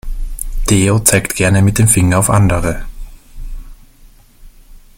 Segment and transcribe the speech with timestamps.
[0.65, 2.85] Theo zeigt gerne mit dem Finger auf andere.